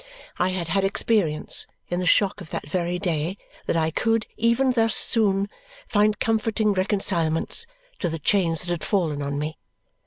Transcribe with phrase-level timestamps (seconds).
[0.39, 4.71] I had had experience, in the shock of that very day, that I could, even
[4.71, 5.47] thus soon,
[5.87, 7.67] find comforting reconcilements
[7.99, 9.59] to the change that had fallen on me.